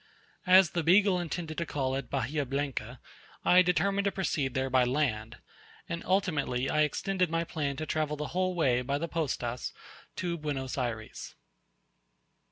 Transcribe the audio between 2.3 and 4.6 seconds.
Blanca, I determined to proceed